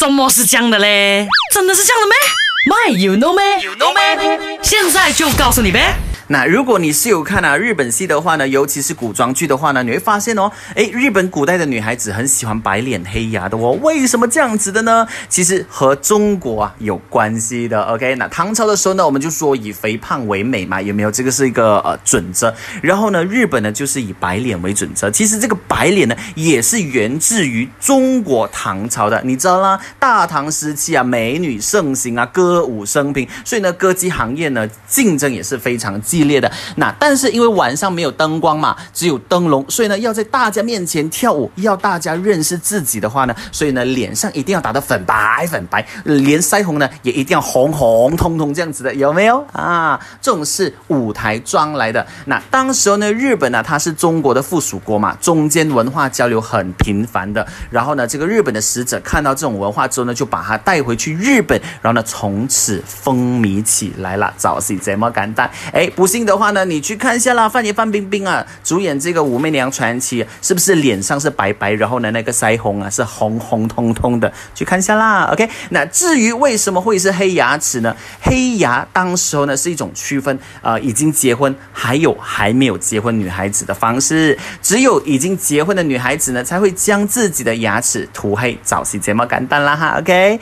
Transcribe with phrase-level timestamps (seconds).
[0.00, 1.28] 什么是这样的嘞？
[1.52, 2.16] 真的是这样的咩
[2.70, 4.58] ？My you know 咩？You know 咩？
[4.62, 5.94] 现在就告诉你呗。
[6.32, 13.76] 那如果你是有看啊日本戏的话呢，尤其是古装剧的话呢，你会发现哦，诶，日本古代的女孩子很喜欢白脸黑牙的哦。
[13.82, 15.04] 为什么这样子的呢？
[15.28, 17.82] 其实和中国啊有关系的。
[17.82, 21.10] OK，那唐朝的时候呢，我们就说以肥胖为美嘛，有没有？
[21.10, 22.54] 这个是一个呃准则。
[22.80, 25.10] 然后呢，日本呢就是以白脸为准则。
[25.10, 29.20] 其实这个白脸呢，也是源自于中国唐朝的。
[29.24, 36.19] 你知道啦，大唐时期啊，美女盛行啊，歌舞升平，所以呢，歌姬行业呢竞争也是非常激。
[36.20, 49.98] 系列的那，但是因为晚上没有灯光嘛，只有灯笼，所以呢，要在大家面前跳舞，要大家认识自己的话呢，所以呢，脸上一定要打得粉白粉白，连腮红呢也一定要红红彤彤这样子的，有没有啊？
[50.20, 52.06] 这种是舞台妆来的。
[52.26, 57.46] 那当时候呢，日本呢，它是中国的附属国嘛，中间文化交流很频繁的。
[57.70, 64.30] 然后呢，这个日本的使者看到这种文化之后呢，就把它带回去日本，然后呢，从此风靡起来了。
[64.36, 66.09] 早是这么简单，哎，不。
[66.10, 74.32] 信的话呢，你去看一下啦，范爷范冰冰啊，主演这个《武媚娘传奇》，是不是脸上是白白，然后呢那个腮红啊是红红彤彤的？
[74.54, 75.48] 去看一下啦，OK。
[75.68, 77.94] 那至于为什么会是黑牙齿呢？
[78.20, 90.40] 黑牙当时候呢是一种区分呃已经结婚还有还没有结婚女孩子的方式，只有已经结婚的女孩子呢才会将自己的牙齿涂黑，早期这么简单啦哈，OK。